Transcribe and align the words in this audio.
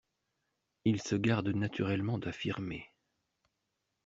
Ils 0.83 0.99
se 0.99 1.13
gardent 1.15 1.49
naturellement 1.53 2.17
d'affirmer. 2.17 2.89